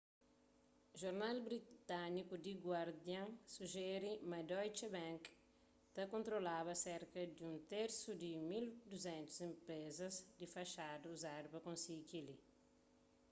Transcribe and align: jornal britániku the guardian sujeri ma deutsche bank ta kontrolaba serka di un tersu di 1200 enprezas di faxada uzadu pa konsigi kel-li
jornal 1.01 1.37
britániku 1.47 2.35
the 2.45 2.53
guardian 2.65 3.27
sujeri 3.55 4.13
ma 4.29 4.39
deutsche 4.51 4.87
bank 4.95 5.23
ta 5.93 6.03
kontrolaba 6.13 6.73
serka 6.85 7.21
di 7.35 7.41
un 7.49 7.55
tersu 7.71 8.11
di 8.23 8.31
1200 8.37 9.43
enprezas 9.51 10.15
di 10.39 10.45
faxada 10.53 11.05
uzadu 11.15 11.47
pa 11.51 11.59
konsigi 11.67 12.03
kel-li 12.11 12.35